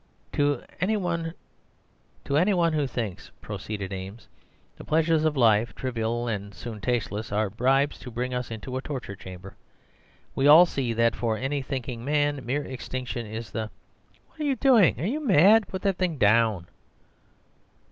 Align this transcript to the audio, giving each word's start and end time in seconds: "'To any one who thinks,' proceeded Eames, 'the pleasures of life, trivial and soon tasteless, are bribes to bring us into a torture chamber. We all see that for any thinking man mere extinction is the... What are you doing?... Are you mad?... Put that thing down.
"'To 0.33 0.63
any 0.79 0.97
one 0.97 1.35
who 2.73 2.87
thinks,' 2.87 3.29
proceeded 3.39 3.93
Eames, 3.93 4.27
'the 4.75 4.83
pleasures 4.83 5.25
of 5.25 5.37
life, 5.37 5.75
trivial 5.75 6.27
and 6.27 6.55
soon 6.55 6.81
tasteless, 6.81 7.31
are 7.31 7.51
bribes 7.51 7.99
to 7.99 8.09
bring 8.09 8.33
us 8.33 8.49
into 8.49 8.75
a 8.77 8.81
torture 8.81 9.15
chamber. 9.15 9.55
We 10.33 10.47
all 10.47 10.65
see 10.65 10.91
that 10.93 11.15
for 11.15 11.37
any 11.37 11.61
thinking 11.61 12.03
man 12.03 12.43
mere 12.43 12.63
extinction 12.65 13.27
is 13.27 13.51
the... 13.51 13.69
What 14.25 14.39
are 14.41 14.45
you 14.45 14.55
doing?... 14.55 14.99
Are 14.99 15.05
you 15.05 15.19
mad?... 15.23 15.67
Put 15.67 15.83
that 15.83 15.97
thing 15.99 16.17
down. 16.17 16.65